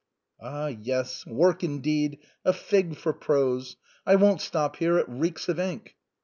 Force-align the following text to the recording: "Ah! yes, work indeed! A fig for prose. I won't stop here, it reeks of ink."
"Ah! 0.41 0.65
yes, 0.69 1.27
work 1.27 1.63
indeed! 1.63 2.17
A 2.43 2.53
fig 2.53 2.95
for 2.95 3.13
prose. 3.13 3.75
I 4.03 4.15
won't 4.15 4.41
stop 4.41 4.77
here, 4.77 4.97
it 4.97 5.05
reeks 5.07 5.47
of 5.47 5.59
ink." 5.59 5.95